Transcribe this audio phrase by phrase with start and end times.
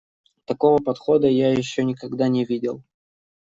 [0.45, 2.81] Такого подхода я ещё никогда не видел.